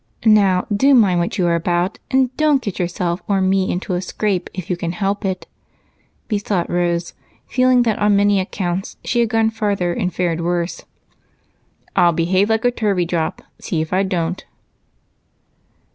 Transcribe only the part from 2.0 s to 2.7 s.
and don't